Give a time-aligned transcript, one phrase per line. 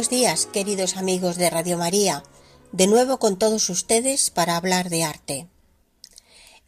[0.00, 2.22] Buenos días, queridos amigos de Radio María,
[2.72, 5.46] de nuevo con todos ustedes para hablar de arte.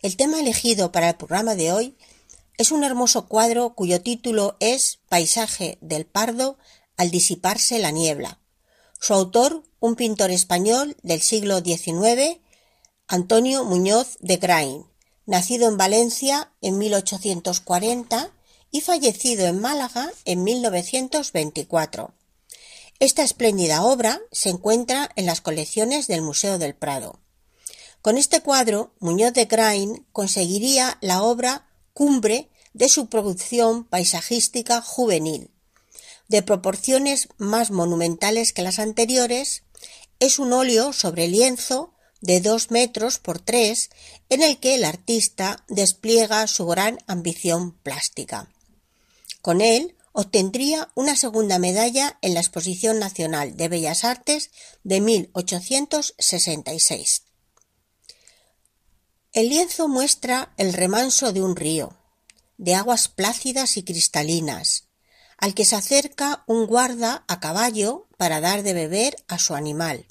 [0.03, 1.97] El tema elegido para el programa de hoy
[2.59, 6.59] es un hermoso cuadro cuyo título es Paisaje del Pardo
[6.99, 8.39] al disiparse la niebla.
[9.01, 12.39] Su autor, un pintor español del siglo XIX,
[13.09, 14.85] Antonio Muñoz de Grain,
[15.25, 18.31] nacido en Valencia en 1840
[18.71, 22.13] y fallecido en Málaga en 1924.
[23.03, 27.19] Esta espléndida obra se encuentra en las colecciones del Museo del Prado.
[28.01, 35.51] Con este cuadro, Muñoz de Grain conseguiría la obra cumbre de su producción paisajística juvenil.
[36.29, 39.65] De proporciones más monumentales que las anteriores,
[40.21, 43.91] es un óleo sobre lienzo de dos metros por tres
[44.29, 48.49] en el que el artista despliega su gran ambición plástica.
[49.41, 54.51] Con él obtendría una segunda medalla en la Exposición Nacional de Bellas Artes
[54.85, 57.23] de 1866.
[59.33, 61.97] El lienzo muestra el remanso de un río,
[62.59, 64.89] de aguas plácidas y cristalinas,
[65.39, 70.07] al que se acerca un guarda a caballo para dar de beber a su animal.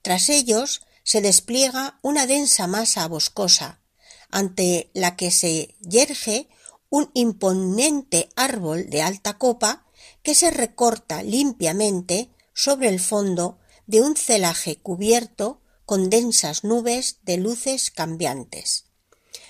[0.00, 3.80] Tras ellos se despliega una densa masa boscosa,
[4.30, 6.48] ante la que se yerge
[6.94, 9.84] un imponente árbol de alta copa
[10.22, 17.36] que se recorta limpiamente sobre el fondo de un celaje cubierto con densas nubes de
[17.36, 18.84] luces cambiantes,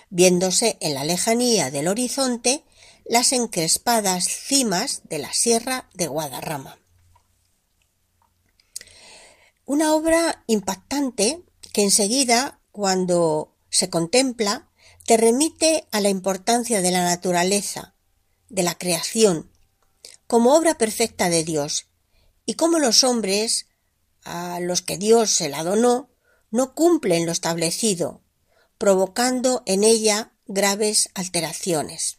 [0.08, 2.64] viéndose en la lejanía del horizonte
[3.04, 6.78] las encrespadas cimas de la Sierra de Guadarrama.
[9.66, 11.44] Una obra impactante
[11.74, 14.70] que enseguida, cuando se contempla,
[15.06, 17.94] te remite a la importancia de la naturaleza,
[18.48, 19.50] de la creación,
[20.26, 21.88] como obra perfecta de Dios,
[22.46, 23.66] y cómo los hombres,
[24.24, 26.10] a los que Dios se la donó,
[26.50, 28.22] no cumplen lo establecido,
[28.78, 32.18] provocando en ella graves alteraciones.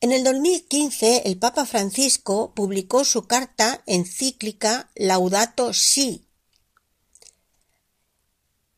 [0.00, 6.26] En el 2015 el Papa Francisco publicó su carta encíclica Laudato Si,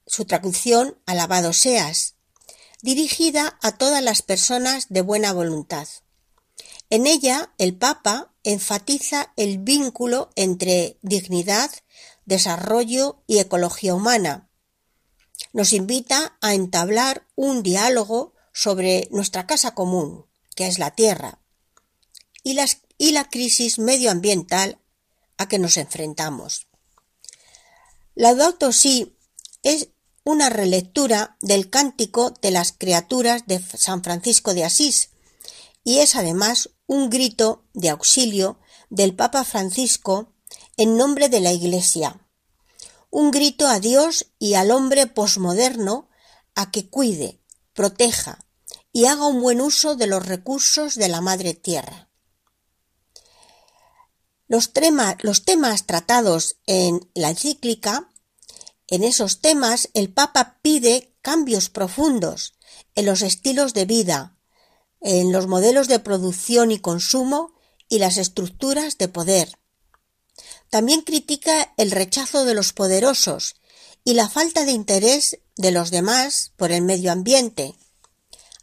[0.07, 2.18] su traducción Alabado seas,
[2.83, 5.89] dirigida a todas las personas de buena voluntad.
[6.91, 11.71] En ella el Papa enfatiza el vínculo entre dignidad,
[12.25, 14.49] desarrollo y ecología humana.
[15.53, 21.41] Nos invita a entablar un diálogo sobre nuestra casa común, que es la Tierra,
[22.43, 22.55] y,
[23.13, 24.81] la crisis medioambiental
[25.37, 26.67] a que nos enfrentamos.
[28.15, 29.17] Laudato Si
[29.63, 29.91] es
[30.29, 35.09] una relectura del Cántico de las Criaturas de San Francisco de Asís,
[35.85, 40.35] y es además un grito de auxilio del Papa Francisco
[40.77, 42.21] en nombre de la Iglesia,
[43.09, 46.11] un grito a Dios y al hombre posmoderno
[46.55, 47.41] a que cuide,
[47.73, 48.45] proteja
[48.93, 52.11] y haga un buen uso de los recursos de la Madre Tierra.
[54.47, 54.73] Los,
[55.23, 58.11] los temas tratados en la encíclica
[58.89, 62.55] en esos temas el Papa pide cambios profundos
[62.95, 64.37] en los estilos de vida,
[65.01, 67.53] en los modelos de producción y consumo
[67.89, 69.59] y las estructuras de poder.
[70.71, 73.57] También critica el rechazo de los poderosos
[74.05, 77.75] y la falta de interés de los demás por el medio ambiente.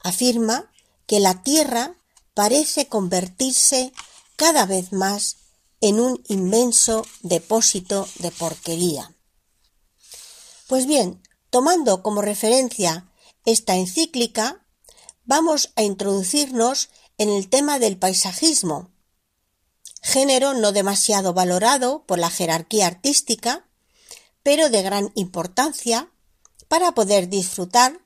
[0.02, 0.72] Afirma
[1.08, 1.96] que la Tierra
[2.34, 3.92] parece convertirse
[4.36, 5.38] cada vez más
[5.82, 9.15] en un inmenso depósito de porquería.
[10.68, 11.22] Pues bien,
[11.52, 13.12] tomando como referencia
[13.46, 14.66] esta encíclica,
[15.24, 18.92] vamos a introducirnos en el tema del paisajismo,
[20.02, 23.68] género no demasiado valorado por la jerarquía artística,
[24.42, 26.12] pero de gran importancia
[26.68, 28.06] para poder disfrutar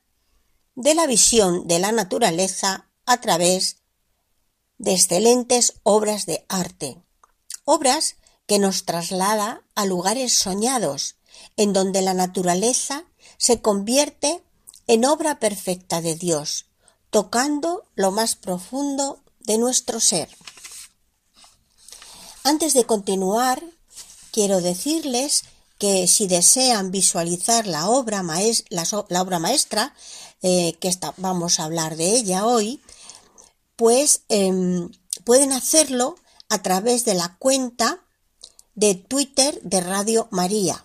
[0.74, 3.78] de la visión de la naturaleza a través
[4.78, 7.02] de excelentes obras de arte,
[7.64, 8.16] obras
[8.46, 11.16] que nos traslada a lugares soñados,
[11.56, 13.04] en donde la naturaleza
[13.38, 14.42] se convierte
[14.86, 16.66] en obra perfecta de Dios,
[17.10, 20.28] tocando lo más profundo de nuestro ser.
[22.42, 23.62] Antes de continuar,
[24.32, 25.44] quiero decirles
[25.78, 29.94] que si desean visualizar la obra, maestra,
[30.42, 32.82] eh, que vamos a hablar de ella hoy,
[33.76, 34.90] pues em,
[35.24, 36.16] pueden hacerlo
[36.48, 38.04] a través de la cuenta
[38.74, 40.84] de Twitter de Radio María,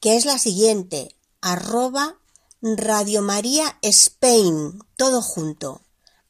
[0.00, 2.18] que es la siguiente, arroba
[2.60, 5.82] Radio María Spain, todo junto,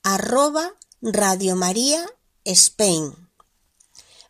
[0.02, 2.06] arroba Radio María
[2.44, 3.14] Spain.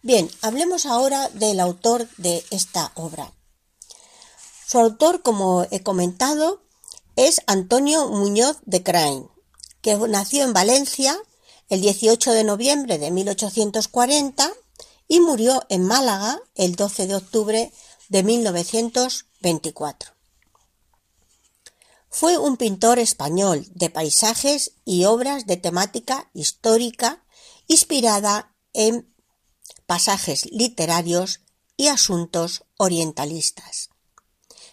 [0.03, 3.33] Bien, hablemos ahora del autor de esta obra.
[4.67, 6.63] Su autor, como he comentado,
[7.17, 9.29] es Antonio Muñoz de Crain,
[9.83, 11.19] que nació en Valencia
[11.69, 14.53] el 18 de noviembre de 1840
[15.09, 17.73] y murió en Málaga el 12 de octubre de
[18.23, 20.13] 1924.
[22.11, 27.25] Fue un pintor español de paisajes y obras de temática histórica
[27.67, 29.15] inspirada en
[29.87, 31.41] pasajes literarios
[31.77, 33.91] y asuntos orientalistas.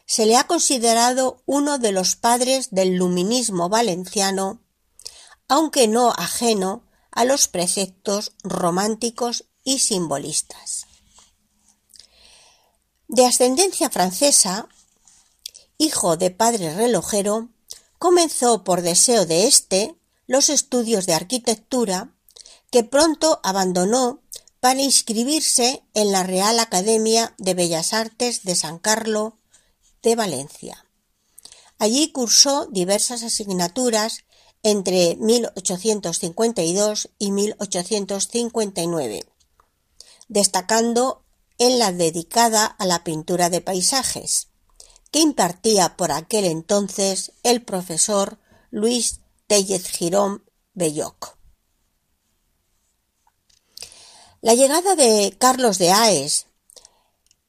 [0.05, 4.61] Se le ha considerado uno de los padres del luminismo valenciano,
[5.47, 10.85] aunque no ajeno a los preceptos románticos y simbolistas.
[13.07, 14.67] De ascendencia francesa,
[15.77, 17.49] hijo de padre relojero,
[17.99, 19.95] comenzó por deseo de éste
[20.27, 22.13] los estudios de arquitectura
[22.71, 24.21] que pronto abandonó
[24.59, 29.33] para inscribirse en la Real Academia de Bellas Artes de San Carlos
[30.01, 30.85] de Valencia.
[31.77, 34.25] Allí cursó diversas asignaturas
[34.63, 39.25] entre 1852 y 1859,
[40.27, 41.24] destacando
[41.57, 44.49] en la dedicada a la pintura de paisajes,
[45.11, 48.39] que impartía por aquel entonces el profesor
[48.71, 50.43] Luis Tellez Girón
[50.73, 51.37] Belloc.
[54.41, 56.47] La llegada de Carlos de Aes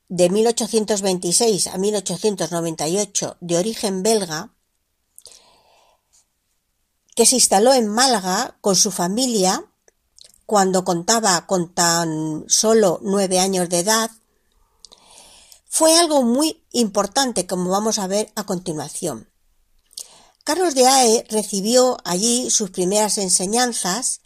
[0.09, 4.55] de 1826 a 1898 de origen belga,
[7.15, 9.65] que se instaló en Málaga con su familia
[10.47, 14.11] cuando contaba con tan solo nueve años de edad,
[15.69, 19.29] fue algo muy importante, como vamos a ver a continuación.
[20.45, 24.21] Carlos de Ae recibió allí sus primeras enseñanzas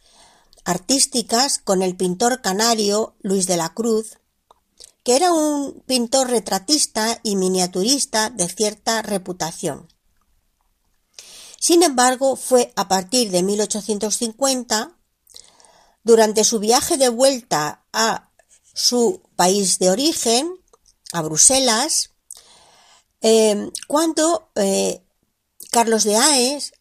[0.65, 4.19] artísticas con el pintor canario Luis de la Cruz,
[5.03, 9.89] que era un pintor retratista y miniaturista de cierta reputación.
[11.59, 15.00] Sin embargo, fue a partir de 1850,
[16.03, 18.31] durante su viaje de vuelta a
[18.75, 20.53] su país de origen,
[21.13, 22.11] a Bruselas,
[23.21, 25.05] eh, cuando eh,
[25.71, 26.73] Carlos de Aes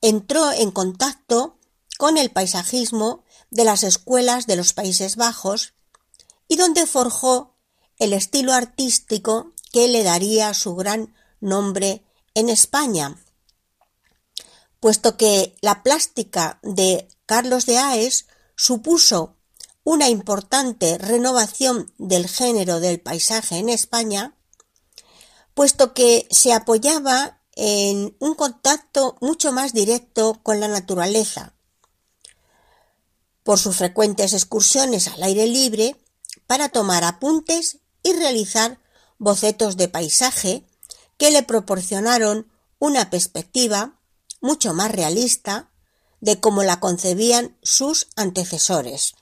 [0.00, 1.58] entró en contacto
[1.98, 5.74] con el paisajismo de las escuelas de los Países Bajos
[6.46, 7.56] y donde forjó
[7.98, 12.04] el estilo artístico que le daría su gran nombre
[12.34, 13.20] en España,
[14.80, 18.27] puesto que la plástica de Carlos de Aes
[18.58, 19.36] supuso
[19.84, 24.36] una importante renovación del género del paisaje en España,
[25.54, 31.54] puesto que se apoyaba en un contacto mucho más directo con la naturaleza,
[33.44, 35.96] por sus frecuentes excursiones al aire libre
[36.46, 38.80] para tomar apuntes y realizar
[39.18, 40.66] bocetos de paisaje
[41.16, 44.00] que le proporcionaron una perspectiva
[44.40, 45.70] mucho más realista
[46.20, 49.14] de cómo la concebían sus antecesores.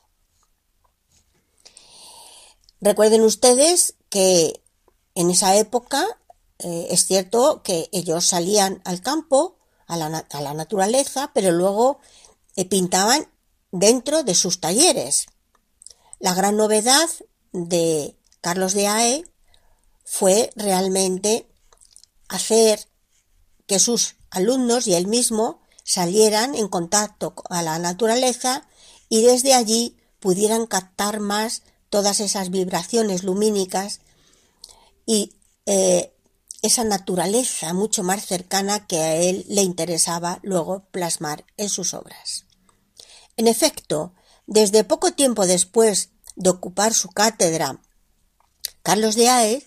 [2.81, 4.63] Recuerden ustedes que
[5.15, 6.07] en esa época
[6.59, 11.99] eh, es cierto que ellos salían al campo, a la, naturaleza, pero luego
[12.57, 13.29] eh, pintaban
[13.71, 15.27] dentro de sus talleres.
[16.19, 17.09] La gran novedad
[17.53, 19.25] de Carlos de Ae
[20.05, 21.49] fue realmente
[22.29, 22.89] hacer
[23.67, 28.67] que sus alumnos y él mismo salieran en contacto con la naturaleza
[29.09, 34.01] y desde allí pudieran captar más todas esas vibraciones lumínicas
[35.07, 36.13] y eh,
[36.63, 42.47] esa naturaleza mucho más cercana que a él le interesaba luego plasmar en sus obras.
[43.37, 44.13] En efecto,
[44.47, 47.81] desde poco tiempo después de ocupar su cátedra,
[48.83, 49.67] Carlos de Aes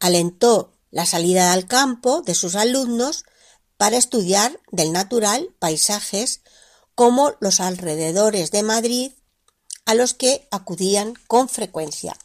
[0.00, 3.24] alentó la salida al campo de sus alumnos
[3.82, 6.42] para estudiar del natural paisajes
[6.94, 9.10] como los alrededores de Madrid
[9.86, 12.16] a los que acudían con frecuencia.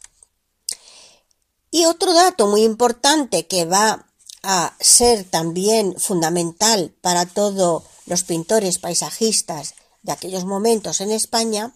[1.72, 4.06] Y otro dato muy importante que va
[4.44, 11.74] a ser también fundamental para todos los pintores paisajistas de aquellos momentos en España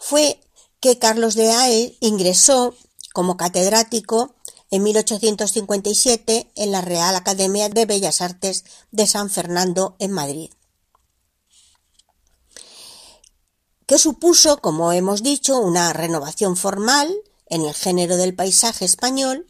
[0.00, 0.40] fue
[0.80, 2.74] que Carlos de Ae ingresó
[3.12, 4.34] como catedrático
[4.72, 10.50] en 1857 en la Real Academia de Bellas Artes de San Fernando en Madrid.
[13.92, 17.14] que supuso, como hemos dicho, una renovación formal
[17.46, 19.46] en el género del paisaje español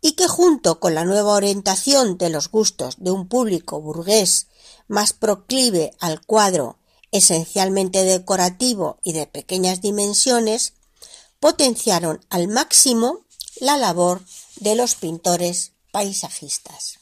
[0.00, 4.46] y que junto con la nueva orientación de los gustos de un público burgués
[4.86, 6.78] más proclive al cuadro
[7.10, 10.74] esencialmente decorativo y de pequeñas dimensiones,
[11.40, 13.25] potenciaron al máximo
[13.60, 14.22] la labor
[14.56, 16.98] de los pintores paisajistas.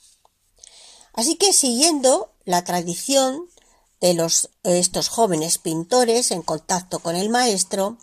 [1.12, 3.48] Así que siguiendo la tradición
[4.00, 4.30] de
[4.64, 7.96] estos jóvenes pintores en contacto con el maestro,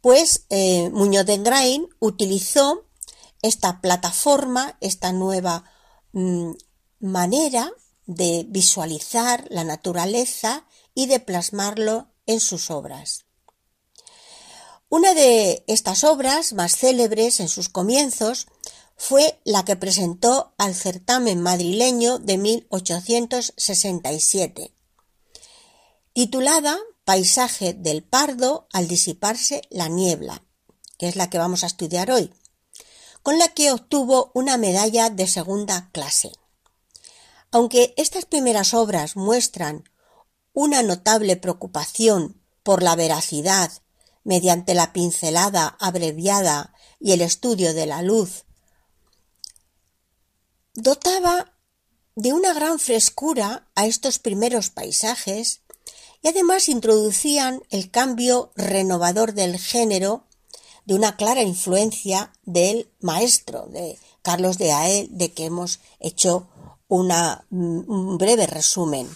[0.00, 2.86] pues eh, Muñoz de Grain utilizó
[3.42, 5.64] esta plataforma, esta nueva
[6.12, 6.52] mm,
[7.00, 7.70] manera
[8.06, 13.25] de visualizar la naturaleza y de plasmarlo en sus obras.
[14.88, 18.46] Una de estas obras más célebres en sus comienzos
[18.96, 24.72] fue la que presentó al certamen madrileño de 1867,
[26.12, 30.44] titulada Paisaje del Pardo al disiparse la niebla,
[30.98, 32.32] que es la que vamos a estudiar hoy,
[33.24, 36.30] con la que obtuvo una medalla de segunda clase.
[37.50, 39.82] Aunque estas primeras obras muestran
[40.52, 43.72] una notable preocupación por la veracidad
[44.26, 48.44] mediante la pincelada abreviada y el estudio de la luz,
[50.74, 51.52] dotaba
[52.16, 55.60] de una gran frescura a estos primeros paisajes
[56.22, 60.24] y además introducían el cambio renovador del género
[60.86, 66.48] de una clara influencia del maestro de Carlos de Ael, de que hemos hecho
[66.88, 69.08] un breve resumen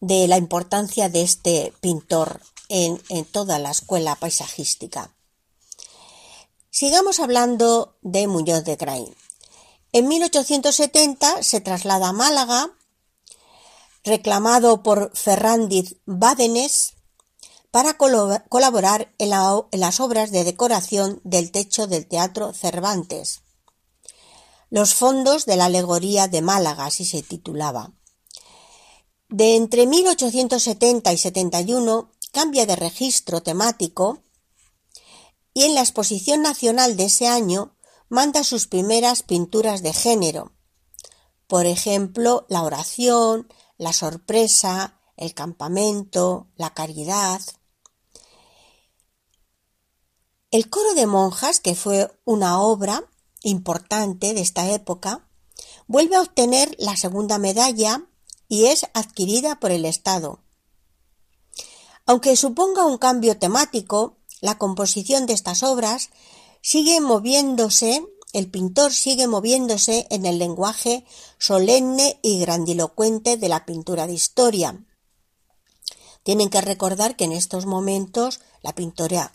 [0.00, 5.14] de la importancia de este pintor en, toda la escuela paisajística.
[6.70, 9.14] Sigamos hablando de Muñoz de Grain.
[9.92, 12.70] En 1870 se traslada a Málaga,
[14.04, 16.94] reclamado por Ferrandiz Bádenes,
[17.70, 23.40] para colaborar en, en, las obras de decoración del techo del Teatro Cervantes.
[24.70, 27.92] Los fondos de la alegoría de Málaga, así se titulaba.
[29.28, 34.22] De entre 1870 y 71 cambia de registro temático
[35.54, 37.74] y en la exposición nacional de ese año
[38.10, 40.52] manda sus primeras pinturas de género.
[41.46, 47.40] Por ejemplo, la oración, la sorpresa, el campamento, la caridad.
[50.50, 53.02] El coro de monjas, que fue una obra
[53.44, 55.26] importante de esta época,
[55.86, 58.02] vuelve a obtener la segunda medalla
[58.46, 60.42] y es adquirida por el Estado.
[62.06, 66.10] Aunque suponga un cambio temático, la composición de estas obras
[66.62, 71.04] sigue moviéndose, el pintor sigue moviéndose en el lenguaje
[71.38, 74.84] solemne y grandilocuente de la pintura de historia.
[76.22, 79.30] Tienen que recordar que en estos momentos la pintura,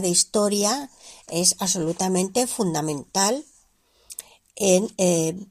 [0.00, 0.90] de historia
[1.26, 3.44] es absolutamente fundamental
[4.56, 5.46] en, eh,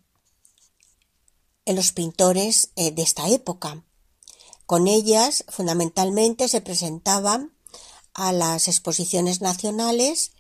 [1.66, 3.84] los pintores eh, de esta época.
[4.66, 7.54] Con ellas, fundamentalmente, se presentaban
[8.14, 10.32] a las exposiciones nacionales,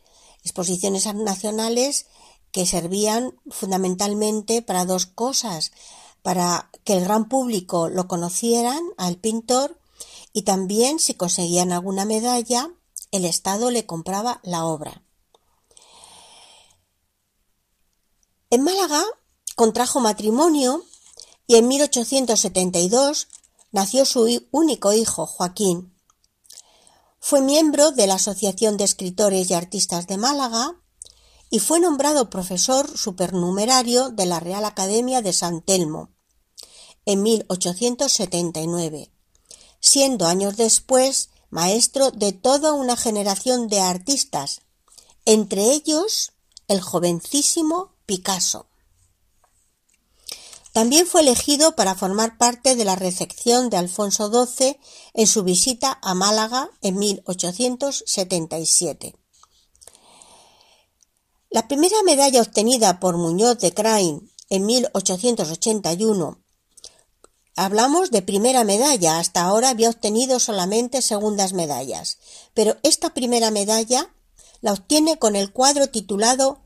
[0.43, 2.05] exposiciones nacionales
[2.51, 5.71] que servían fundamentalmente para dos cosas,
[6.21, 9.79] para que el gran público lo conocieran al pintor
[10.33, 12.71] y también si conseguían alguna medalla,
[13.11, 15.03] el Estado le compraba la obra.
[18.49, 19.03] En Málaga
[19.55, 20.83] contrajo matrimonio
[21.47, 23.27] y en 1872
[23.73, 25.93] nació su único hijo, Joaquín.
[27.19, 30.79] Fue miembro de la Asociación de Escritores y Artistas de Málaga
[31.49, 36.11] y fue nombrado profesor supernumerario de la Real Academia de San Telmo
[37.05, 39.11] en 1879,
[39.79, 44.61] siendo años después maestro de toda una generación de artistas,
[45.25, 46.31] entre ellos
[46.67, 48.67] el jovencísimo Picasso.
[50.73, 54.77] También fue elegido para formar parte de la recepción de Alfonso XII
[55.13, 59.15] en su visita a Málaga en 1877.
[61.51, 66.43] La primera medalla obtenida por Muñoz de Crain en 1881
[67.55, 72.17] Hablamos de primera medalla, hasta ahora había obtenido solamente segundas medallas,
[72.55, 74.11] pero esta primera medalla
[74.61, 76.63] la obtiene con el cuadro titulado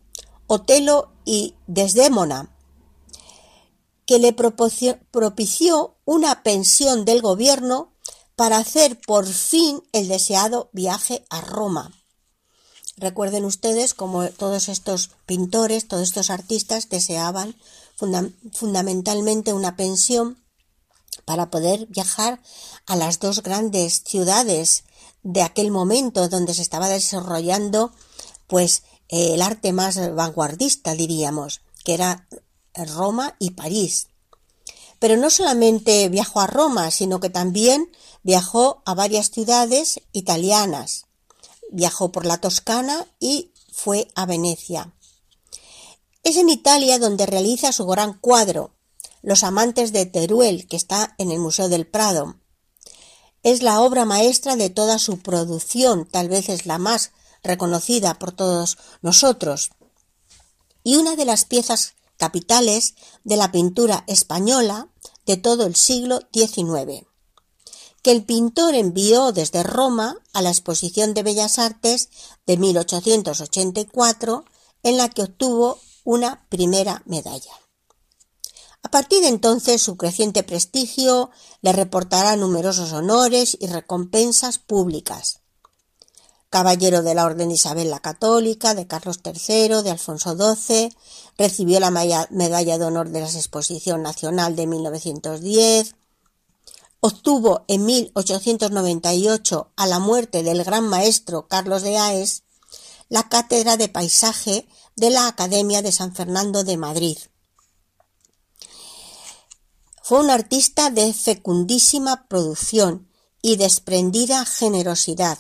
[0.48, 2.57] Otelo y Desdémona,
[4.08, 7.94] que le propició una pensión del gobierno
[8.36, 11.92] para hacer por fin el deseado viaje a Roma.
[12.96, 17.56] Recuerden ustedes como todos estos pintores, todos estos artistas deseaban
[18.54, 20.38] fundamentalmente una pensión
[21.26, 22.42] para poder viajar
[22.86, 24.86] a las dos grandes ciudades
[25.24, 27.92] de aquel momento donde se estaba desarrollando
[28.48, 32.28] pues el arte más vanguardista diríamos que era
[32.86, 34.08] Roma y París.
[35.00, 37.92] Pero no solamente viajó a Roma sino que también
[38.24, 41.06] viajó a varias ciudades italianas.
[41.72, 44.94] Viajó por la Toscana y fue a Venecia.
[46.24, 48.78] Es en Italia donde realiza su gran cuadro
[49.22, 52.40] los amantes de Teruel que está en el Museo del Prado.
[53.44, 57.12] Es la obra maestra de toda su producción, tal vez es la más
[57.44, 59.72] reconocida por todos nosotros,
[60.82, 64.90] y una de las piezas capitales de la pintura española
[65.26, 67.06] de todo el siglo XIX,
[68.02, 72.10] que el pintor envió desde Roma a la Exposición de Bellas Artes
[72.46, 74.46] de 1884,
[74.84, 77.54] en la que obtuvo una primera medalla.
[78.84, 81.30] A partir de entonces su creciente prestigio
[81.62, 85.42] le reportará numerosos honores y recompensas públicas.
[86.50, 90.96] Caballero de la Orden Isabel la Católica, de Carlos III, de Alfonso XII,
[91.38, 95.96] recibió la Medalla de Honor de la Exposición Nacional de 1910,
[97.02, 102.44] obtuvo en 1898, a la muerte del gran maestro Carlos de Aes,
[103.10, 107.18] la cátedra de paisaje de la Academia de San Fernando de Madrid.
[110.02, 115.38] Fue un artista de fecundísima producción y desprendida generosidad.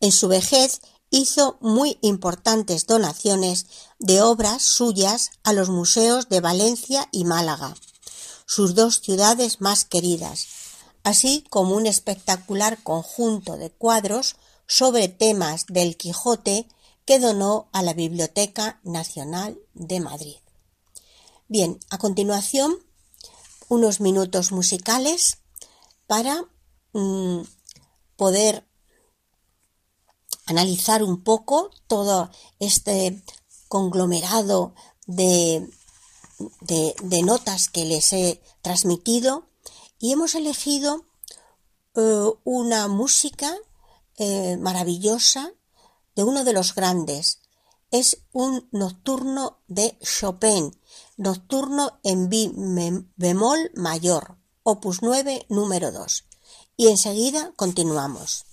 [0.00, 3.66] En su vejez hizo muy importantes donaciones
[3.98, 7.74] de obras suyas a los museos de Valencia y Málaga,
[8.46, 10.46] sus dos ciudades más queridas,
[11.04, 14.36] así como un espectacular conjunto de cuadros
[14.66, 16.66] sobre temas del Quijote
[17.04, 20.36] que donó a la Biblioteca Nacional de Madrid.
[21.48, 22.78] Bien, a continuación
[23.68, 25.38] unos minutos musicales
[26.06, 26.44] para
[26.92, 27.40] mm,
[28.16, 28.69] poder
[30.50, 33.22] analizar un poco todo este
[33.68, 34.74] conglomerado
[35.06, 35.68] de,
[37.24, 39.46] notas que les he transmitido
[39.98, 41.06] y hemos elegido
[41.94, 43.54] eh, una música
[44.16, 45.52] eh, maravillosa
[46.16, 47.40] de uno de los grandes.
[47.90, 50.76] Es un nocturno de Chopin
[51.16, 52.30] Nocturno en
[53.16, 56.24] bemol mayor, opus 9, número 2.
[56.76, 58.46] Y enseguida continuamos.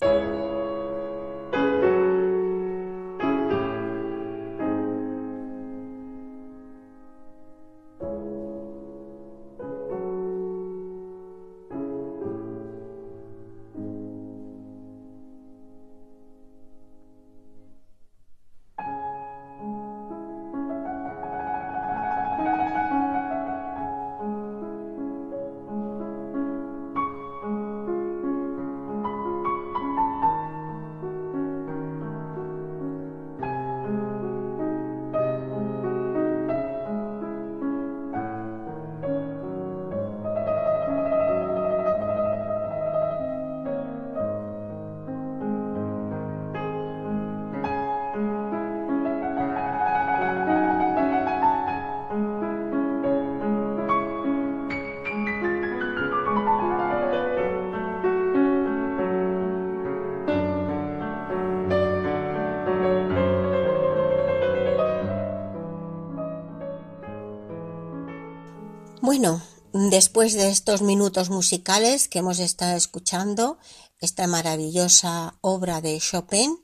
[69.97, 73.57] Después de estos minutos musicales que hemos estado escuchando,
[73.99, 76.55] esta maravillosa obra de Chopin,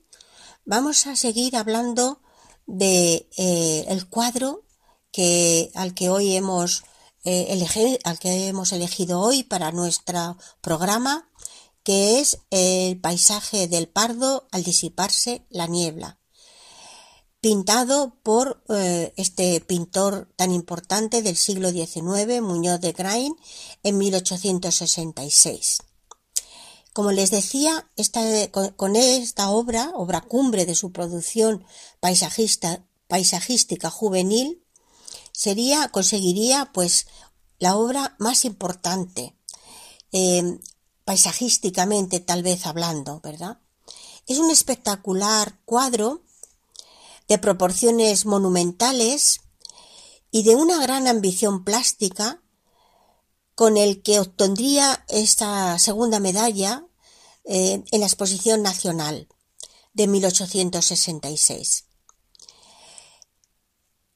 [0.65, 2.21] vamos a seguir hablando
[2.67, 4.67] de eh, el cuadro
[5.11, 6.83] que al que hoy hemos
[7.23, 7.59] eh,
[8.03, 11.27] al que hemos elegido hoy para nuestro programa,
[11.83, 16.19] que es el paisaje del Pardo al disiparse la niebla
[17.43, 23.35] pintado por eh, este pintor tan importante del siglo XIX, Muñoz de Grain,
[23.83, 25.79] en 1866.
[26.93, 31.65] Como les decía, esta, con, esta obra, obra cumbre de su producción
[31.99, 34.63] paisajista, paisajística juvenil,
[35.33, 37.07] sería, conseguiría pues
[37.59, 39.35] la obra más importante,
[40.13, 40.59] eh,
[41.03, 43.59] paisajísticamente tal vez hablando, ¿verdad?
[44.27, 46.23] Es un espectacular cuadro
[47.27, 49.41] de proporciones monumentales
[50.31, 52.41] y de una gran ambición plástica
[53.55, 56.85] con el que obtendría esta segunda medalla
[57.45, 59.27] eh, en la exposición nacional.
[59.93, 61.85] de 1866.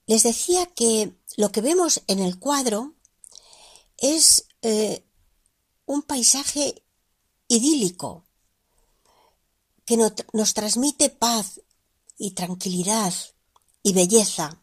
[0.08, 2.96] Les decía que lo que vemos en el cuadro
[3.98, 5.06] es eh,
[5.86, 6.84] un paisaje
[7.48, 8.26] idílico
[9.86, 11.62] que nos transmite paz
[12.18, 13.14] y tranquilidad
[13.84, 14.62] y belleza.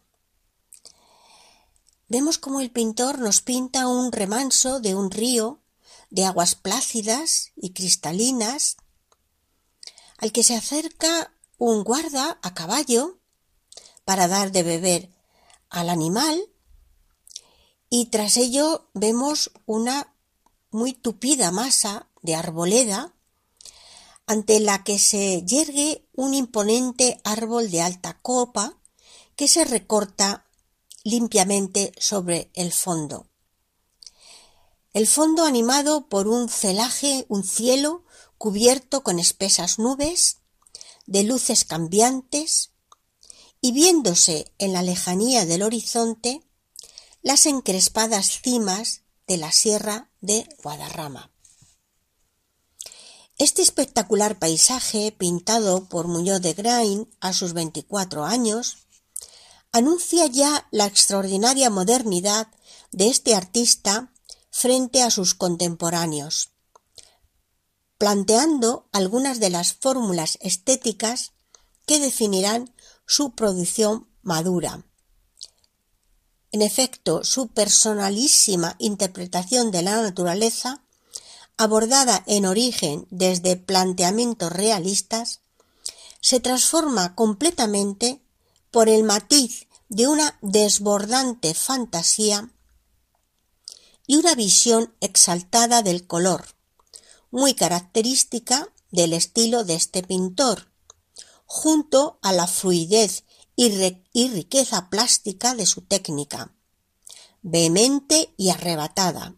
[2.09, 5.61] Vemos como el pintor nos pinta un remanso de un río
[6.11, 8.77] de aguas plácidas y cristalinas,
[10.19, 13.19] al que se acerca un guarda a caballo
[14.05, 15.11] para dar de beber
[15.71, 16.51] al animal
[17.89, 20.15] y tras ello vemos una
[20.71, 23.14] muy tupida masa de arboleda
[24.27, 28.81] ante la que se yergue un imponente árbol de alta copa
[29.37, 30.47] que se recorta
[31.03, 33.29] limpiamente sobre el fondo.
[34.93, 38.05] El fondo animado por un celaje, un cielo
[38.39, 40.39] cubierto con espesas nubes,
[41.07, 42.71] de luces cambiantes,
[43.61, 46.43] y viéndose en la lejanía del horizonte
[47.23, 51.34] las encrespadas cimas de la sierra de Guadarrama.
[53.37, 58.87] Este espectacular paisaje, pintado por Muñoz de Grain a sus 24 años,
[59.73, 62.47] anuncia ya la extraordinaria modernidad
[62.93, 64.13] de este artista
[64.51, 66.53] frente a sus contemporáneos,
[67.99, 71.33] planteando algunas de las fórmulas estéticas
[71.87, 72.73] que definirán
[73.05, 74.87] su producción madura.
[76.53, 80.84] En efecto, su personalísima interpretación de la naturaleza,
[81.57, 85.41] abordada en origen desde planteamientos realistas,
[86.21, 88.23] se transforma completamente
[88.71, 92.51] por el matiz de una desbordante fantasía
[94.07, 96.47] y una visión exaltada del color,
[97.31, 100.69] muy característica del estilo de este pintor,
[101.47, 103.25] junto a la fluidez
[103.57, 103.71] y,
[104.29, 106.55] riqueza plástica de su técnica,
[107.43, 109.37] vehemente y arrebatada,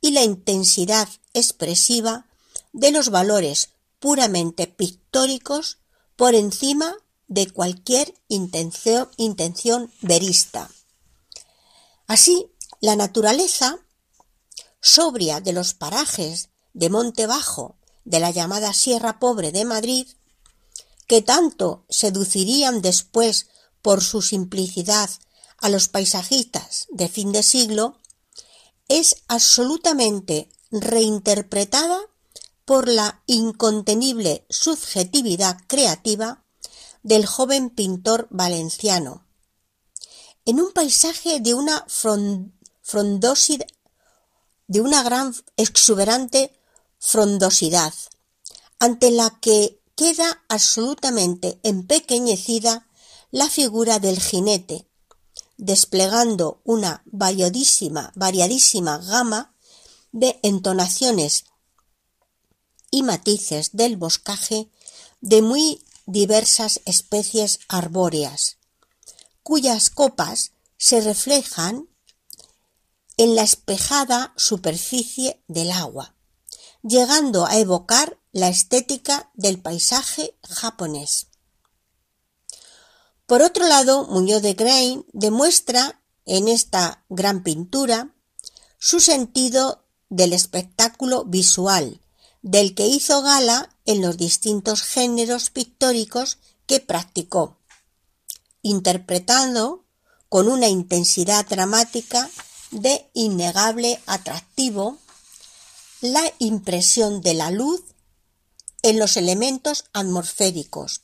[0.00, 2.26] y la intensidad expresiva
[2.72, 5.78] de los valores puramente pictóricos
[6.16, 6.96] por encima
[7.28, 10.70] de cualquier intención, verista.
[12.06, 13.78] Así, la naturaleza
[14.80, 20.06] sobria de los parajes de Monte Bajo de la llamada Sierra Pobre de Madrid,
[21.08, 23.48] que tanto seducirían después
[23.82, 25.10] por su simplicidad
[25.58, 27.98] a los paisajistas de fin de siglo,
[28.88, 31.98] es absolutamente reinterpretada
[32.64, 36.44] por la incontenible subjetividad creativa
[37.02, 39.26] del joven pintor valenciano,
[40.44, 41.86] en un paisaje de una
[42.82, 43.66] frondosidad
[44.68, 46.58] de una gran exuberante
[46.98, 47.94] frondosidad,
[48.78, 52.88] ante la que queda absolutamente empequeñecida
[53.30, 54.85] la figura del jinete,
[55.56, 59.54] desplegando una variadísima, variadísima gama
[60.12, 61.44] de entonaciones
[62.90, 64.70] y matices del boscaje
[65.20, 68.58] de muy diversas especies arbóreas,
[69.42, 71.88] cuyas copas se reflejan
[73.16, 76.14] en la espejada superficie del agua,
[76.82, 81.28] llegando a evocar la estética del paisaje japonés.
[83.26, 88.14] Por otro lado, Muñoz de Grain demuestra en esta gran pintura
[88.78, 92.00] su sentido del espectáculo visual,
[92.42, 97.58] del que hizo gala en los distintos géneros pictóricos que practicó,
[98.62, 99.84] interpretando
[100.28, 102.30] con una intensidad dramática
[102.70, 104.98] de innegable atractivo
[106.00, 107.82] la impresión de la luz
[108.82, 111.02] en los elementos atmosféricos,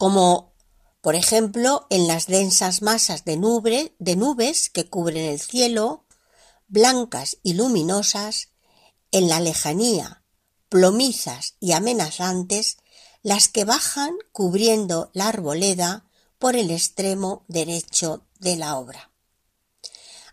[0.00, 0.54] como
[1.02, 3.34] por ejemplo en las densas masas de,
[3.98, 6.06] de nubes que cubren el cielo,
[6.68, 8.48] blancas y luminosas,
[9.12, 10.22] en la lejanía,
[10.70, 12.78] plomizas y amenazantes,
[13.22, 16.06] las que bajan cubriendo la arboleda
[16.38, 19.10] por el extremo derecho de la obra.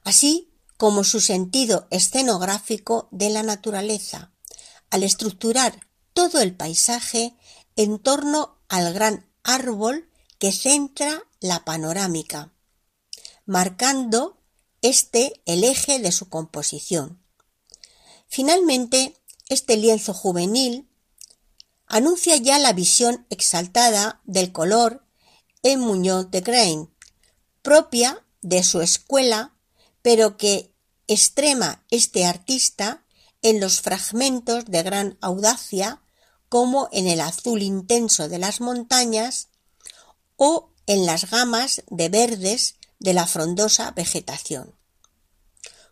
[0.06, 4.32] Así como su sentido escenográfico de la naturaleza,
[4.91, 7.36] al estructurar todo el paisaje
[7.75, 10.08] en torno al gran árbol
[10.38, 12.54] que centra la panorámica,
[13.46, 14.38] marcando
[14.82, 17.24] este el eje de su composición.
[18.28, 19.16] Finalmente,
[19.50, 20.88] este lienzo juvenil
[21.88, 25.04] anuncia ya la visión exaltada del color
[25.64, 26.94] en Muñoz de Grain,
[27.62, 29.54] propia de su escuela
[30.02, 30.74] pero que
[31.08, 33.06] extrema este artista
[33.42, 36.02] en los fragmentos de gran audacia
[36.50, 39.50] como en el azul intenso de las montañas
[40.36, 44.76] o en las gamas de verdes de la frondosa vegetación.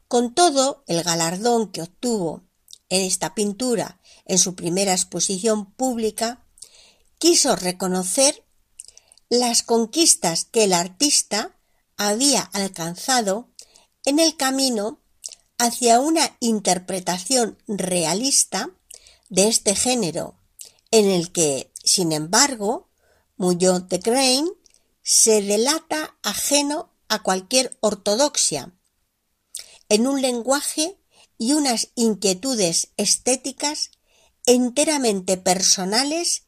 [0.07, 2.43] Con todo, el galardón que obtuvo
[2.89, 6.45] en esta pintura en su primera exposición pública
[7.17, 8.45] quiso reconocer
[9.29, 11.55] las conquistas que el artista
[11.97, 13.49] había alcanzado
[14.05, 14.99] en el camino
[15.57, 18.69] hacia una interpretación realista
[19.29, 20.37] de este género,
[20.95, 22.87] en el que, sin embargo,
[23.35, 24.49] Muñoz de Grain
[25.03, 28.73] se delata ajeno a cualquier ortodoxia,
[29.89, 30.97] en un lenguaje
[31.37, 33.91] y unas inquietudes estéticas
[34.45, 36.43] enteramente personales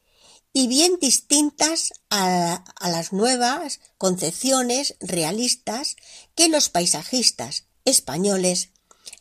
[0.54, 5.96] y bien distintas a, las nuevas concepciones realistas
[6.34, 8.70] que los paisajistas españoles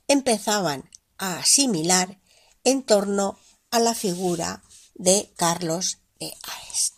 [0.08, 2.18] empezaban a asimilar
[2.64, 3.38] en torno
[3.72, 4.64] a la figura
[4.98, 6.94] de Carlos de Ares.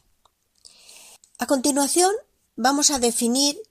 [1.38, 2.12] A continuación
[2.56, 3.62] vamos a definir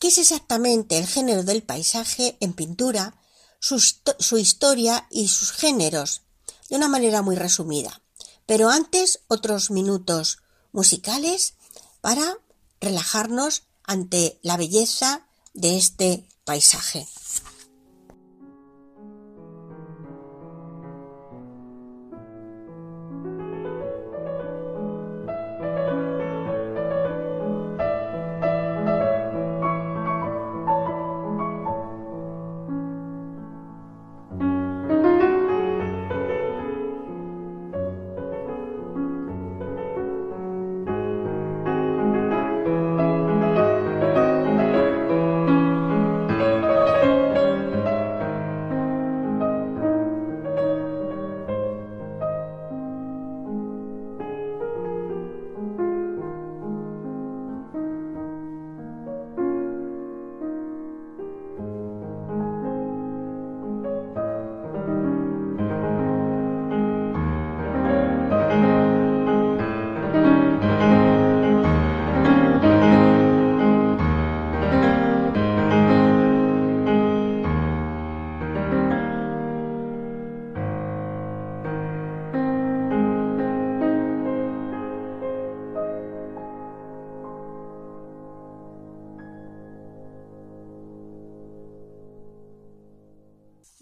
[0.00, 3.16] qué es exactamente el género del paisaje en pintura,
[3.60, 6.22] su, su historia y sus géneros,
[6.68, 8.00] de una manera muy resumida.
[8.46, 10.38] Pero antes otros minutos
[10.72, 11.54] musicales
[12.00, 12.38] para
[12.80, 17.06] relajarnos ante la belleza de este paisaje.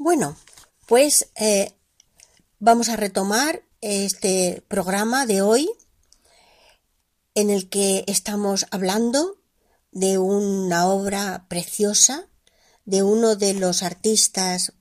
[0.05, 0.37] Bueno,
[0.89, 1.75] pues eh,
[2.59, 5.71] vamos a retomar este programa de hoy
[7.37, 9.39] en el que estamos hablando
[9.93, 12.27] de una obra preciosa
[12.85, 14.73] de uno de los artistas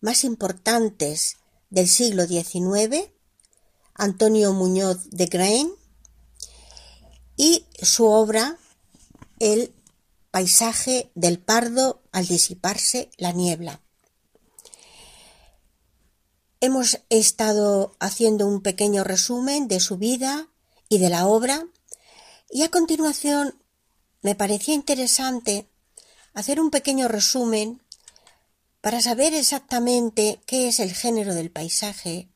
[0.00, 3.10] más importantes del siglo XIX,
[3.94, 5.72] Antonio Muñoz de Grain,
[7.36, 8.58] y su obra
[9.40, 9.74] El
[10.30, 13.82] paisaje del pardo al disiparse la niebla.
[16.64, 20.46] Hemos estado haciendo un pequeño resumen de su vida
[20.88, 21.66] y de la obra
[22.52, 23.60] y a continuación
[24.20, 25.66] me parecía interesante
[26.34, 27.82] hacer un pequeño resumen
[28.80, 32.28] para saber exactamente qué es el género del paisaje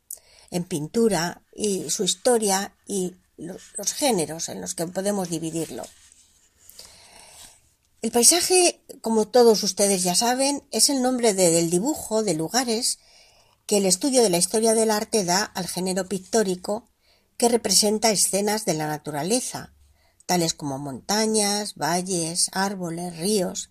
[0.51, 3.63] en pintura y su historia y los,
[3.95, 5.85] géneros en los que podemos dividirlo.
[8.03, 12.99] El paisaje, como todos ustedes ya saben, es el nombre del dibujo de lugares
[13.67, 16.89] que el estudio de la historia del arte da al género pictórico
[17.37, 19.75] que representa escenas de la naturaleza,
[20.25, 23.71] tales como montañas, valles, árboles, ríos.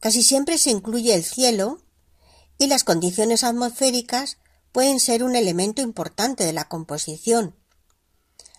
[0.00, 1.82] Casi siempre se incluye el cielo
[2.58, 4.38] y las condiciones atmosféricas
[4.70, 7.56] pueden ser un elemento importante de la composición.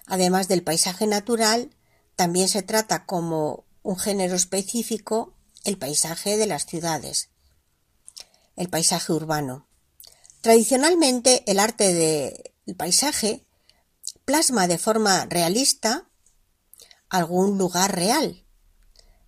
[0.05, 1.75] Además del paisaje natural,
[2.15, 7.29] también se trata como un género específico el paisaje de las ciudades,
[8.55, 9.67] el paisaje urbano.
[10.43, 13.45] Tradicionalmente, el arte del paisaje
[14.25, 16.09] plasma de forma realista
[17.07, 18.43] algún lugar real,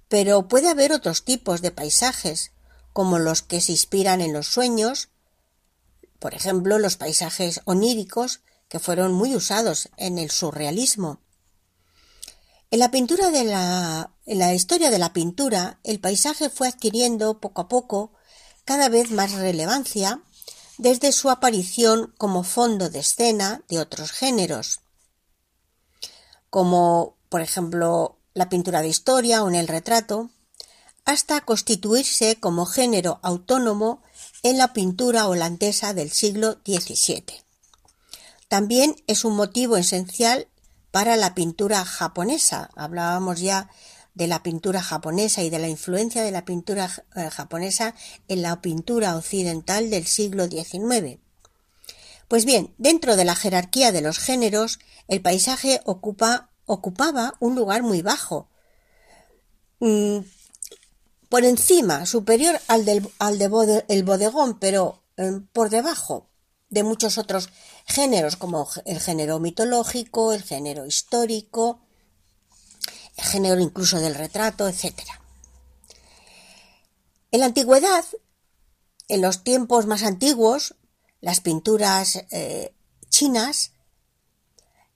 [0.09, 2.51] pero puede haber otros tipos de paisajes,
[2.91, 5.07] como los que se inspiran en los sueños,
[6.19, 11.21] por ejemplo, los paisajes oníricos que fueron muy usados en el surrealismo.
[12.71, 17.39] En la pintura de la, en la historia de la pintura, el paisaje fue adquiriendo
[17.39, 18.11] poco a poco
[18.65, 20.21] cada vez más relevancia
[20.77, 24.81] desde su aparición como fondo de escena de otros géneros,
[26.49, 30.29] como por ejemplo la pintura de historia o en el retrato,
[31.05, 34.01] hasta constituirse como género autónomo
[34.43, 37.43] en la pintura holandesa del siglo XVII.
[38.47, 40.47] También es un motivo esencial
[40.91, 42.69] para la pintura japonesa.
[42.75, 43.69] Hablábamos ya
[44.15, 47.93] de la pintura japonesa y de la influencia de la pintura eh, japonesa
[48.27, 51.19] en la pintura occidental del siglo XIX.
[52.27, 57.83] Pues bien, dentro de la jerarquía de los géneros, el paisaje ocupa, ocupaba un lugar
[57.83, 58.49] muy bajo,
[59.79, 60.19] mm,
[61.29, 66.29] por encima, superior al del de bodegón, pero eh, por debajo
[66.69, 67.49] de muchos otros
[67.85, 71.84] géneros, como el género mitológico, el género histórico,
[73.17, 74.93] género incluso del retrato, etc.
[77.31, 78.05] En la antigüedad,
[79.07, 80.75] en los tiempos más antiguos,
[81.21, 82.73] las pinturas eh,
[83.09, 83.71] chinas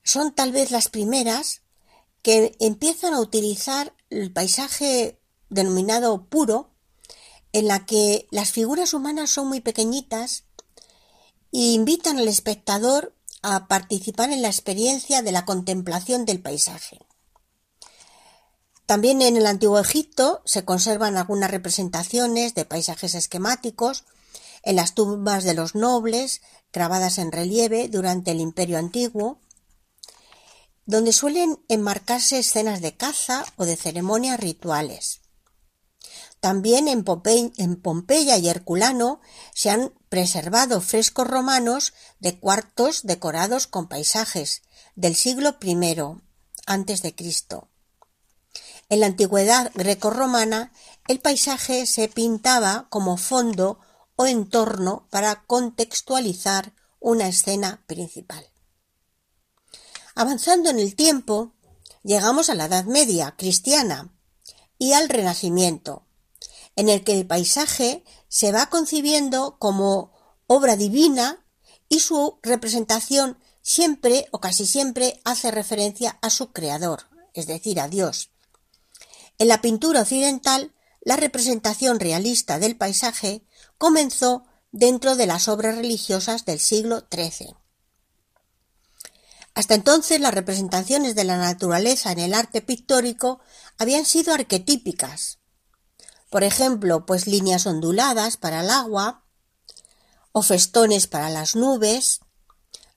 [0.03, 1.61] son tal vez las primeras
[2.21, 6.71] que empiezan a utilizar el paisaje denominado puro,
[7.51, 10.43] en la que las figuras humanas son muy pequeñitas
[11.51, 16.99] e invitan al espectador a participar en la experiencia de la contemplación del paisaje.
[18.89, 24.03] También en el Antiguo Egipto se conservan algunas representaciones de paisajes esquemáticos
[24.63, 26.41] en las tumbas de los nobles,
[26.73, 29.41] grabadas en relieve durante el Imperio Antiguo,
[30.87, 35.21] donde suelen enmarcarse escenas de caza o de ceremonias rituales.
[36.39, 39.21] También en, Pompeya y Herculano
[39.53, 44.63] se han preservado frescos romanos de cuartos decorados con paisajes
[44.95, 45.77] del siglo I
[46.65, 47.69] antes de Cristo.
[48.89, 50.73] En la antigüedad grecorromana
[51.07, 53.79] el paisaje se pintaba como fondo
[54.15, 58.49] o entorno para contextualizar una escena principal.
[60.15, 61.53] Avanzando en el tiempo,
[62.03, 64.11] llegamos a la Edad Media cristiana
[64.77, 66.05] y al Renacimiento,
[66.75, 70.11] en el que el paisaje se va concibiendo como
[70.47, 71.45] obra divina
[71.89, 77.87] y su representación siempre o casi siempre hace referencia a su creador, es decir, a
[77.87, 78.31] Dios.
[79.39, 83.43] En la pintura occidental, la representación realista del paisaje
[83.77, 87.55] comenzó dentro de las obras religiosas del siglo XIII.
[89.55, 93.39] Hasta entonces las representaciones de la naturaleza en el arte pictórico
[93.77, 95.39] habían sido arquetípicas,
[96.29, 99.23] por ejemplo, pues líneas onduladas para el agua
[100.31, 102.19] o festones para las nubes.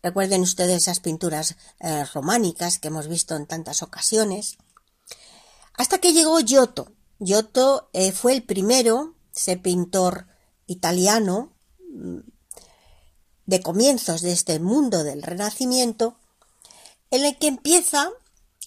[0.02, 4.58] Recuerden ustedes esas pinturas eh, románicas que hemos visto en tantas ocasiones.
[5.74, 6.92] Hasta que llegó Giotto.
[7.18, 10.26] Giotto eh, fue el primero, ese pintor
[10.66, 11.52] italiano
[11.90, 12.18] mm,
[13.46, 16.16] de comienzos de este mundo del Renacimiento,
[17.10, 18.10] en el que empieza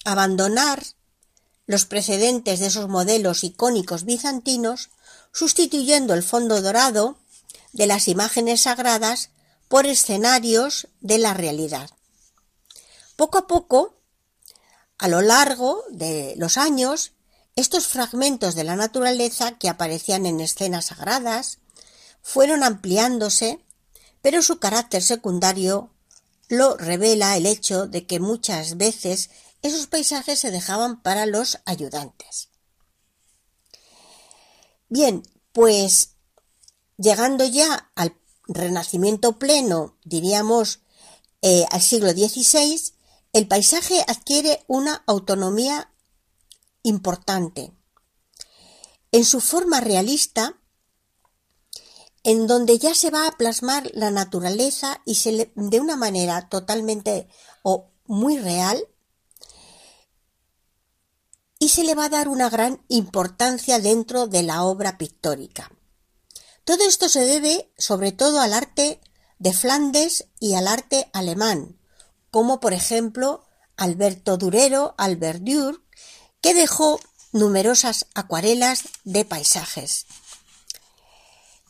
[0.06, 0.84] a abandonar
[1.66, 4.90] los precedentes de esos modelos icónicos bizantinos,
[5.32, 7.18] sustituyendo el fondo dorado
[7.74, 9.32] de las imágenes sagradas
[9.68, 11.90] por escenarios de la realidad.
[13.16, 13.95] Poco a poco,
[14.98, 17.14] a lo largo de los años,
[17.56, 21.60] estos fragmentos de la naturaleza que aparecían en escenas sagradas
[22.22, 23.64] fueron ampliándose,
[24.22, 25.92] pero su carácter secundario
[26.48, 29.30] lo revela el hecho de que muchas veces
[29.62, 32.50] esos paisajes se dejaban para los ayudantes.
[34.90, 36.16] Bien, pues
[36.98, 38.16] llegando ya al
[38.48, 40.82] Renacimiento pleno, diríamos
[41.42, 42.94] eh, al siglo XVI,
[43.36, 45.92] el paisaje adquiere una autonomía
[46.84, 47.74] importante.
[49.12, 50.58] En su forma realista,
[52.24, 57.28] en donde ya se va a plasmar la naturaleza y se de una manera totalmente
[57.62, 58.88] o muy real
[61.60, 65.70] y se le va a dar una gran importancia dentro de la obra pictórica.
[66.64, 69.02] Todo esto se debe sobre todo al arte
[69.40, 71.78] de Flandes y al arte alemán,
[72.36, 73.46] como por ejemplo
[73.78, 75.80] Alberto Durero, Albert Dürer,
[76.42, 77.00] que dejó
[77.32, 80.06] numerosas acuarelas de paisajes.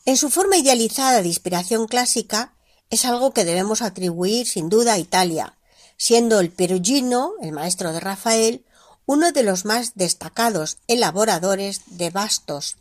[0.06, 2.56] En su forma idealizada de inspiración clásica
[2.90, 5.56] es algo que debemos atribuir sin duda a Italia,
[5.98, 8.66] siendo el Perugino, el maestro de Rafael,
[9.06, 12.76] uno de los más destacados elaboradores de vastos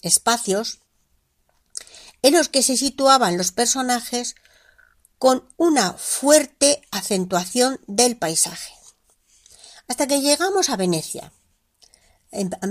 [0.00, 0.78] espacios
[2.22, 4.34] en los que se situaban los personajes
[5.22, 8.72] con una fuerte acentuación del paisaje.
[9.86, 11.32] Hasta que llegamos a Venecia.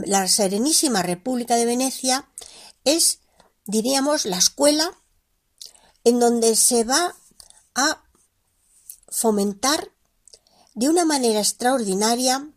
[0.05, 2.29] La Serenísima República de Venecia
[2.83, 3.19] es,
[3.65, 4.91] diríamos, la escuela
[6.03, 7.15] en donde se va
[7.73, 8.03] a
[9.07, 9.89] fomentar
[10.73, 12.49] de una manera extraordinaria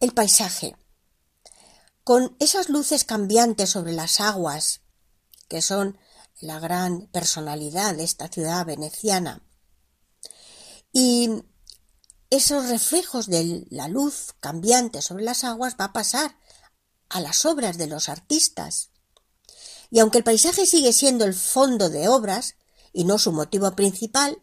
[0.00, 0.74] el paisaje,
[2.02, 4.80] con esas luces cambiantes sobre las aguas,
[5.48, 5.98] que son
[6.42, 9.42] la gran personalidad de esta ciudad veneciana,
[10.92, 11.30] Y
[12.28, 16.36] esos reflejos de la luz cambiante sobre las aguas va a pasar
[17.08, 18.90] a las obras de los artistas.
[19.90, 22.56] Y aunque el paisaje sigue siendo el fondo de obras
[22.92, 24.42] y no su motivo principal,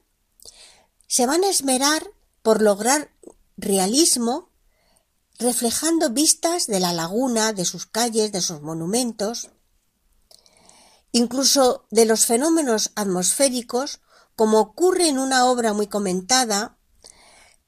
[1.08, 2.10] se van a esmerar
[2.42, 3.12] por lograr
[3.58, 4.52] realismo
[5.38, 9.50] reflejando vistas de la laguna, de sus calles, de sus monumentos,
[11.12, 14.02] incluso de los fenómenos atmosféricos,
[14.36, 16.78] como ocurre en una obra muy comentada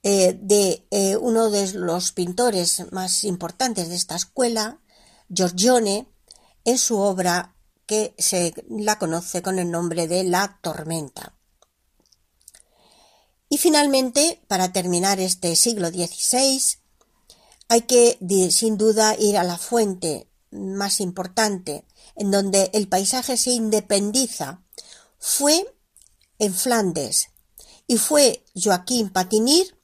[0.03, 4.81] eh, de eh, uno de los pintores más importantes de esta escuela,
[5.29, 6.07] Giorgione,
[6.65, 11.35] en su obra que se la conoce con el nombre de La Tormenta.
[13.49, 16.79] Y finalmente, para terminar este siglo XVI,
[17.67, 18.17] hay que
[18.51, 21.85] sin duda ir a la fuente más importante
[22.15, 24.63] en donde el paisaje se independiza
[25.17, 25.75] fue
[26.39, 27.29] en Flandes
[27.87, 29.77] y fue Joaquín Patinir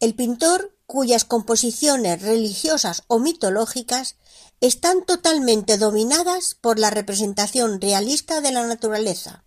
[0.00, 4.16] el pintor cuyas composiciones religiosas o mitológicas
[4.60, 9.44] están totalmente dominadas por la representación realista de la naturaleza,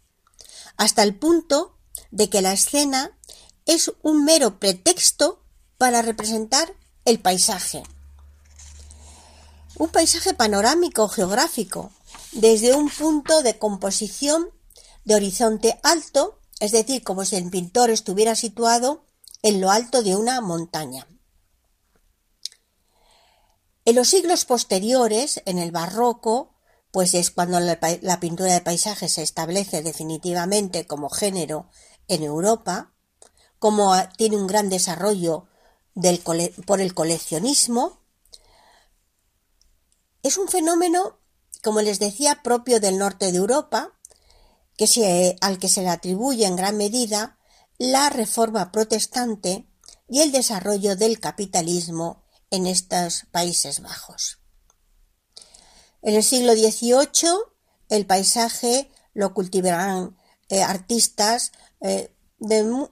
[0.77, 1.77] hasta el punto
[2.11, 3.17] de que la escena
[3.65, 5.43] es un mero pretexto
[5.77, 6.73] para representar
[7.03, 7.83] el paisaje.
[9.77, 11.91] Un paisaje panorámico geográfico,
[12.31, 14.49] desde un punto de composición
[15.03, 19.05] de horizonte alto, es decir, como si el pintor estuviera situado
[19.41, 21.07] en lo alto de una montaña.
[23.85, 26.53] En los siglos posteriores, en el barroco,
[26.91, 31.67] pues es cuando la, pintura de paisaje se establece definitivamente como género
[32.07, 32.93] en Europa,
[33.59, 35.47] como tiene un gran desarrollo
[36.65, 38.02] por el coleccionismo,
[40.23, 41.19] es un fenómeno,
[41.61, 43.93] como les decía, propio del norte de Europa,
[44.77, 47.37] que al que se le atribuye en gran medida
[47.77, 49.67] la reforma protestante
[50.09, 54.39] y el desarrollo del capitalismo en estos Países Bajos.
[56.01, 57.29] En el siglo XVIII
[57.89, 60.17] el paisaje lo cultivarán
[60.49, 61.51] eh, artistas
[61.81, 62.12] eh,
[62.43, 62.89] de,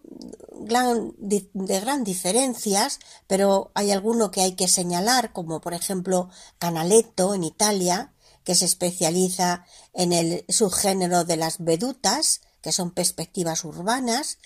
[0.61, 1.49] gran, de,
[1.81, 8.13] gran diferencias, pero hay alguno que hay que señalar, como por ejemplo Canaletto en Italia,
[8.45, 14.37] que se especializa en el subgénero de las vedutas, que son perspectivas urbanas,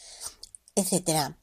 [0.73, 1.35] etc.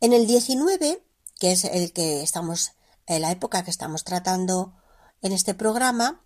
[0.00, 1.04] En el 19,
[1.40, 2.72] que es el que estamos
[3.06, 4.72] en la época que estamos tratando
[5.20, 6.24] en este programa,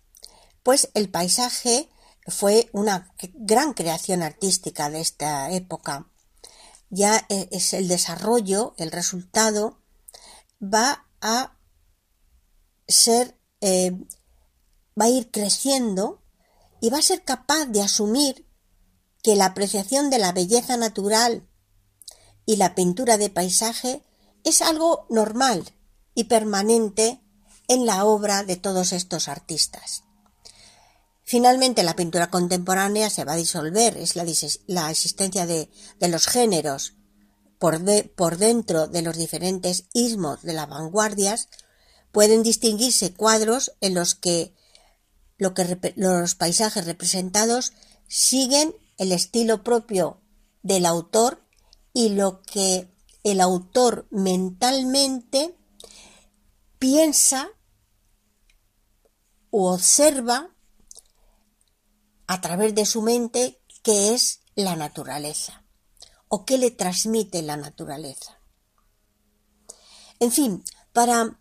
[0.61, 1.89] pues el paisaje
[2.27, 6.11] fue una gran creación artística de esta época.
[6.89, 9.81] Ya e, es el desarrollo, el resultado,
[10.61, 11.57] va a
[12.87, 13.91] ser, eh,
[14.99, 16.21] va a ir creciendo
[16.81, 18.47] y va a ser capaz de asumir
[19.23, 21.47] que la apreciación de la belleza natural
[22.45, 24.03] y la pintura de paisaje
[24.43, 25.73] es algo normal
[26.13, 27.21] y permanente
[27.67, 30.04] en la obra de todos estos artistas.
[31.27, 34.21] Finalmente, la pintura contemporánea se va a disolver, es la,
[34.91, 35.69] existencia de,
[35.99, 36.93] los géneros
[37.57, 37.81] por,
[38.13, 41.49] por dentro de los diferentes ismos de las vanguardias,
[42.11, 44.53] pueden distinguirse cuadros en los que,
[45.39, 47.73] lo que los paisajes representados
[48.07, 50.21] siguen el estilo propio
[50.61, 51.43] del autor
[51.91, 52.87] y lo que
[53.23, 55.57] el autor mentalmente
[56.77, 57.49] piensa
[59.49, 60.54] o observa
[62.27, 65.63] a través de su mente qué es la naturaleza
[66.27, 68.39] o qué le transmite la naturaleza.
[70.19, 70.63] En fin,
[70.93, 71.39] para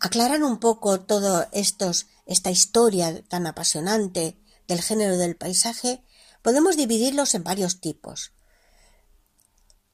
[0.00, 6.04] aclarar un poco todo estos, esta historia tan apasionante del género del paisaje,
[6.42, 8.32] podemos dividirlos en varios tipos.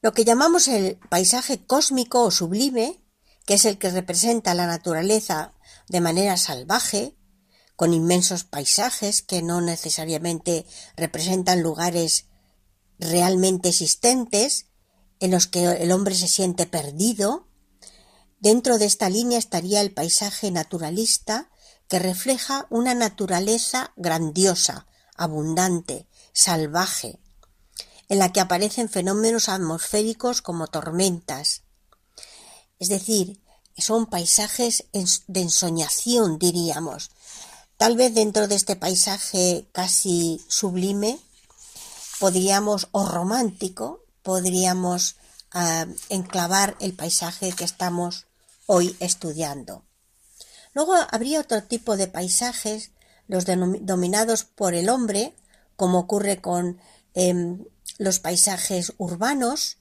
[0.00, 3.02] Lo que llamamos el paisaje cósmico o sublime,
[3.46, 5.54] que es el que representa la naturaleza
[5.88, 7.17] de manera salvaje,
[7.78, 10.66] con inmensos paisajes que no necesariamente
[10.96, 12.26] representan lugares
[12.98, 14.66] realmente existentes,
[15.20, 17.46] en los que el hombre se siente perdido.
[18.40, 21.52] Dentro de esta línea estaría el paisaje naturalista,
[21.86, 27.20] que refleja una naturaleza grandiosa, abundante, salvaje,
[28.08, 31.62] en la que aparecen fenómenos atmosféricos como tormentas,
[32.80, 33.40] es decir,
[33.76, 37.12] son paisajes de ensoñación, diríamos.
[37.78, 41.16] Tal vez dentro de este paisaje casi sublime,
[42.18, 45.14] podríamos, o romántico, podríamos
[45.52, 48.26] ah, enclavar el paisaje que estamos
[48.66, 49.84] hoy estudiando.
[50.74, 52.90] Luego habría otro tipo de paisajes,
[53.28, 55.36] los dominados por el hombre,
[55.76, 56.80] como ocurre con
[57.14, 57.64] em,
[57.98, 59.78] los paisajes urbanos,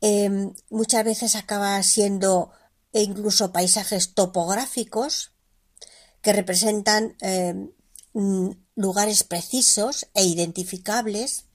[0.00, 2.50] em, muchas veces acaba siendo
[2.92, 5.30] incluso paisajes topográficos
[6.22, 7.70] que representan em,
[8.74, 11.46] lugares precisos e identificables.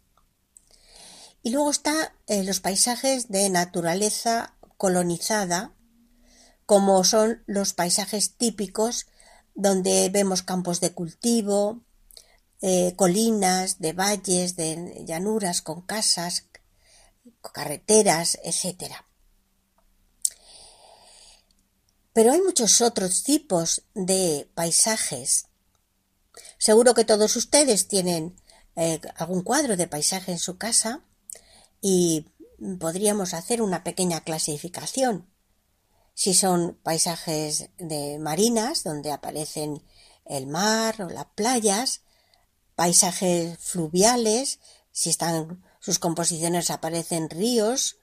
[1.43, 1.97] Y luego están
[2.27, 5.73] eh, los paisajes de naturaleza colonizada,
[6.65, 9.05] como son los paisajes típicos
[9.53, 11.81] donde vemos campos de cultivo,
[12.61, 16.47] eh, colinas, de valles, de llanuras con casas,
[17.53, 19.04] carreteras, etc.
[22.15, 25.47] Pero hay muchos otros tipos de paisajes.
[26.57, 28.39] Seguro que todos ustedes tienen
[28.77, 31.01] eh, algún cuadro de paisaje en su casa
[31.81, 32.25] y
[32.79, 35.29] podríamos hacer una pequeña clasificación.
[36.13, 39.83] Si son paisajes de marinas, donde aparecen
[40.23, 41.99] el mar o las playas,
[42.75, 44.61] paisajes fluviales,
[44.93, 47.97] si están sus composiciones aparecen ríos,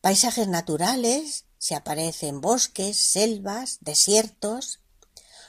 [0.00, 4.80] paisajes naturales, si aparecen bosques, selvas, desiertos.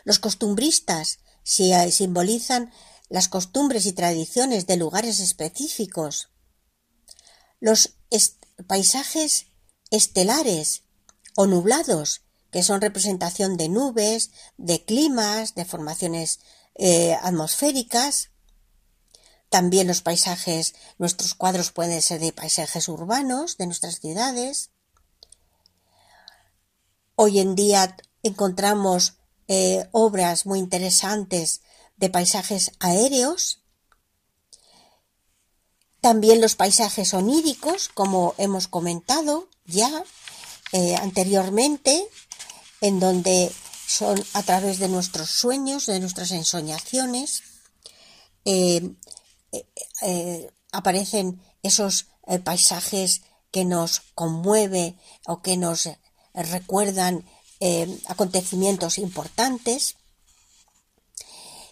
[0.05, 2.72] Los costumbristas, si simbolizan
[3.09, 6.30] las costumbres y tradiciones de lugares específicos.
[7.59, 7.97] Los
[8.66, 9.47] paisajes
[9.91, 10.84] estelares
[11.36, 16.39] o nublados, que son representación de nubes, de climas, de formaciones
[16.76, 18.30] eh, atmosféricas.
[19.49, 24.72] También los paisajes, nuestros cuadros pueden ser de paisajes urbanos de nuestras ciudades.
[27.18, 29.13] Hoy en día encontramos
[29.47, 31.61] eh, obras muy interesantes
[31.95, 33.61] de paisajes aéreos.
[36.01, 40.03] También los paisajes oníricos, como hemos comentado ya
[40.74, 42.05] eh, anteriormente,
[42.82, 43.49] en donde
[43.88, 47.43] son a través de nuestros sueños, de nuestras ensoñaciones,
[48.43, 48.93] eh,
[50.74, 52.07] aparecen esos
[52.43, 55.88] paisajes que nos conmueven o que nos
[56.36, 57.25] recuerdan
[58.07, 59.95] acontecimientos importantes.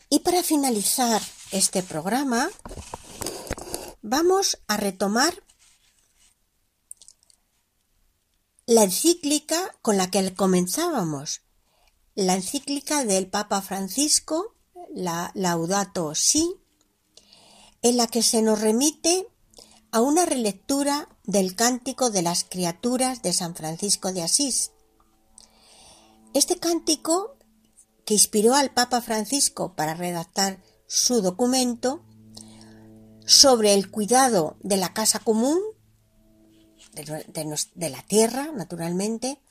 [0.10, 2.50] Y para finalizar este programa,
[4.02, 5.34] vamos a retomar
[8.66, 11.42] la encíclica con la que comenzábamos,
[12.16, 14.56] la encíclica del Papa Francisco,
[14.94, 16.56] la Laudato Si,
[17.82, 19.28] en la que se nos remite
[19.94, 24.72] a una relectura del cántico de las criaturas de San Francisco de Asís.
[26.34, 27.38] Este cántico,
[28.04, 32.04] que inspiró al Papa Francisco para redactar su documento
[33.28, 35.60] sobre el cuidado de la casa común,
[36.94, 39.44] de, la Tierra, naturalmente,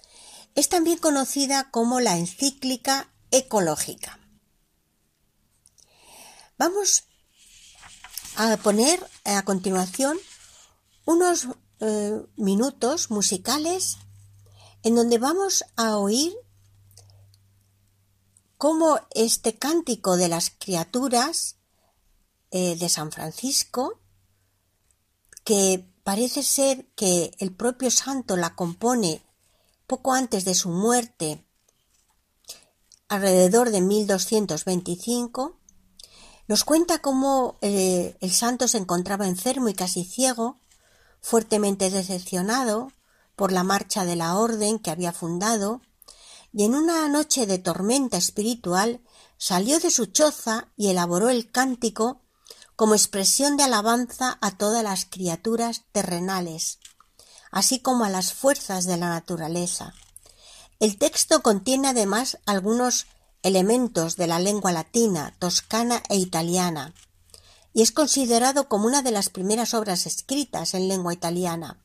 [0.57, 4.19] es también conocida como la encíclica ecológica.
[6.59, 7.05] Vamos
[8.35, 10.19] a poner a continuación
[11.05, 11.49] unos
[11.81, 13.99] eh, minutos musicales
[14.83, 16.33] en donde vamos a oír
[18.59, 21.57] cómo este cántico de las criaturas
[22.51, 24.01] eh, de San Francisco,
[25.45, 29.23] que Parece ser que el propio santo la compone
[29.87, 31.45] poco antes de su muerte,
[33.09, 35.61] alrededor de 1225,
[36.49, 40.59] nos cuenta cómo eh, el santo se encontraba enfermo y casi ciego,
[41.23, 42.93] fuertemente decepcionado
[43.37, 45.81] por la marcha de la orden que había fundado,
[46.53, 49.01] y en una noche de tormenta espiritual
[49.39, 52.21] salió de su choza y elaboró el cántico
[52.77, 56.79] como expresión de alabanza a todas las criaturas terrenales,
[57.51, 59.95] así como a las fuerzas de la naturaleza.
[60.81, 63.07] El texto contiene además algunos
[63.43, 66.95] elementos de la lengua latina, toscana e italiana,
[67.75, 71.85] y es considerado como una de las primeras obras escritas en lengua italiana.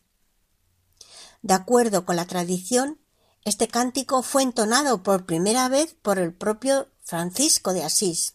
[1.41, 2.99] De acuerdo con la tradición,
[3.45, 8.33] este cántico fue entonado por primera vez por el propio Francisco de Asís,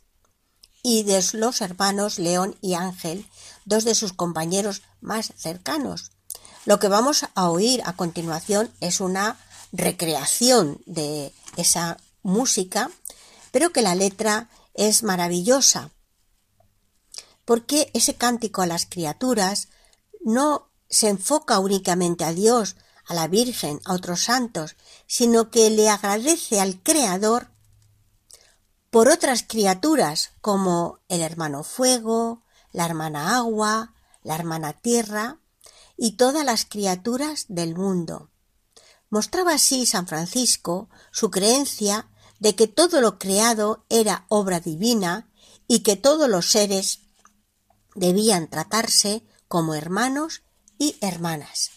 [0.82, 3.26] y de los hermanos León y Ángel,
[3.64, 6.10] dos de sus compañeros más cercanos.
[6.64, 9.36] Lo que vamos a oír a continuación es una
[9.72, 12.90] recreación de esa música,
[13.50, 15.90] pero que la letra es maravillosa,
[17.52, 19.68] porque ese cántico a las criaturas
[20.24, 24.74] no se enfoca únicamente a Dios, a la Virgen, a otros santos,
[25.06, 27.50] sino que le agradece al Creador
[28.88, 32.42] por otras criaturas como el hermano fuego,
[32.72, 33.92] la hermana agua,
[34.22, 35.38] la hermana tierra
[35.98, 38.30] y todas las criaturas del mundo.
[39.10, 45.28] Mostraba así San Francisco su creencia de que todo lo creado era obra divina
[45.68, 47.01] y que todos los seres
[47.94, 50.42] debían tratarse como hermanos
[50.78, 51.70] y hermanas.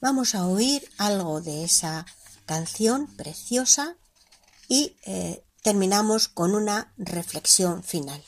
[0.00, 2.06] vamos a oír algo de esa
[2.46, 3.96] canción preciosa
[4.66, 8.24] y eh, terminamos con una reflexión final.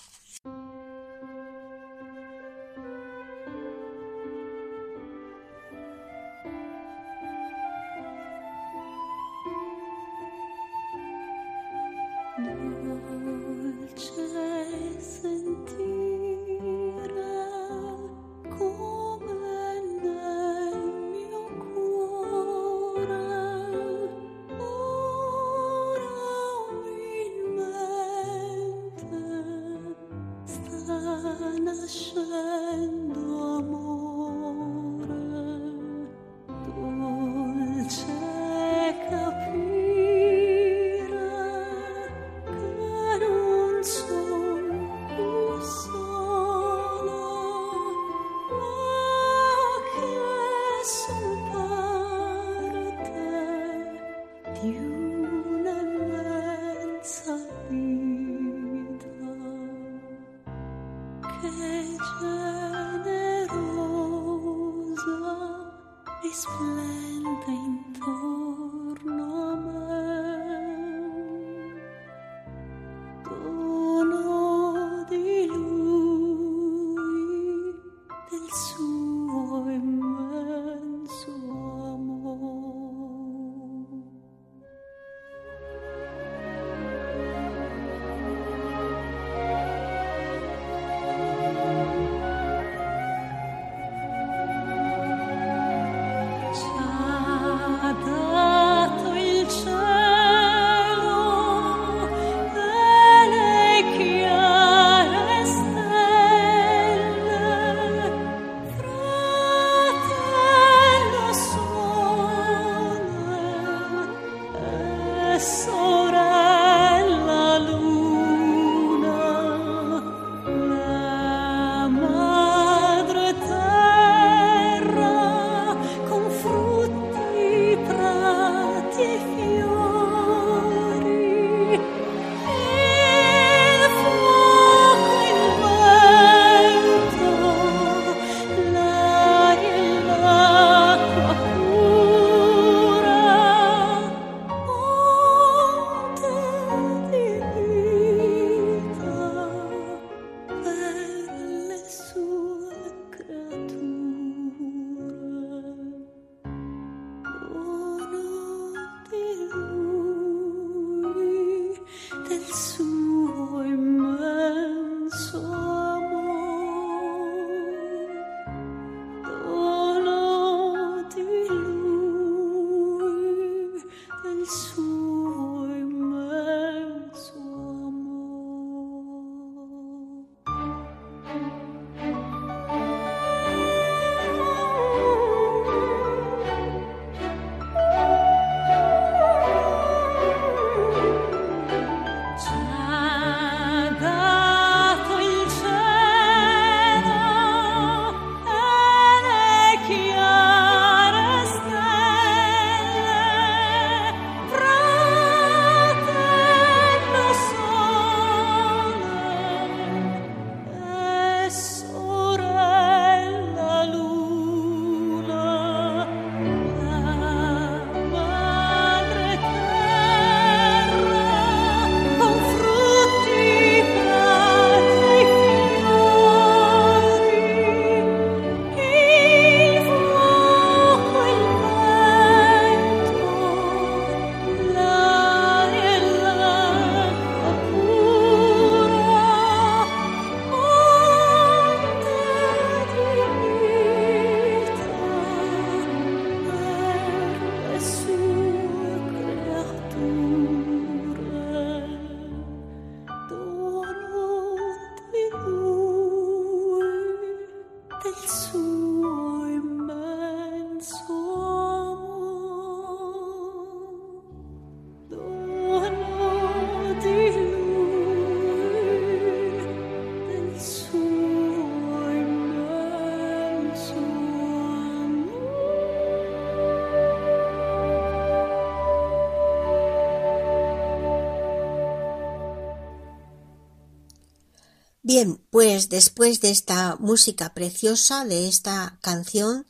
[285.04, 289.66] Bien, pues después de esta música preciosa, de esta canción,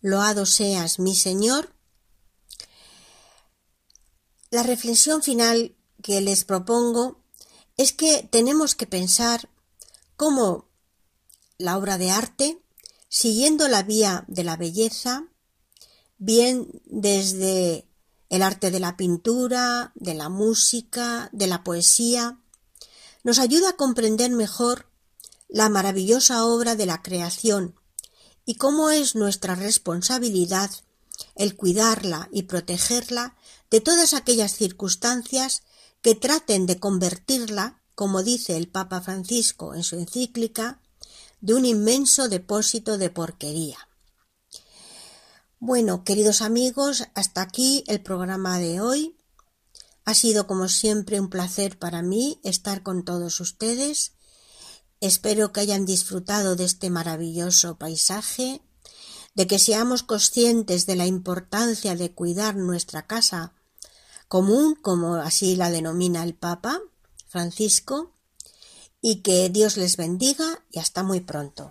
[0.00, 1.72] Loado seas mi Señor.
[4.50, 7.22] La reflexión final que les propongo
[7.76, 9.48] es que tenemos que pensar
[10.16, 10.68] cómo
[11.58, 12.60] la obra de arte,
[13.08, 15.28] siguiendo la vía de la belleza,
[16.18, 17.86] bien desde
[18.30, 22.41] el arte de la pintura, de la música, de la poesía,
[23.22, 24.86] nos ayuda a comprender mejor
[25.48, 27.74] la maravillosa obra de la creación
[28.44, 30.70] y cómo es nuestra responsabilidad
[31.34, 33.36] el cuidarla y protegerla
[33.70, 35.62] de todas aquellas circunstancias
[36.00, 40.80] que traten de convertirla, como dice el Papa Francisco en su encíclica,
[41.40, 43.88] de un inmenso depósito de porquería.
[45.58, 49.16] Bueno, queridos amigos, hasta aquí el programa de hoy.
[50.04, 54.12] Ha sido como siempre un placer para mí estar con todos ustedes.
[55.00, 58.62] Espero que hayan disfrutado de este maravilloso paisaje,
[59.34, 63.54] de que seamos conscientes de la importancia de cuidar nuestra casa
[64.28, 66.80] común, como así la denomina el Papa
[67.28, 68.12] Francisco,
[69.00, 71.70] y que Dios les bendiga y hasta muy pronto.